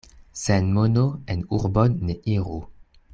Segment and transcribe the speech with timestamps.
[0.43, 1.03] Sen mono
[1.35, 2.59] en urbon ne iru.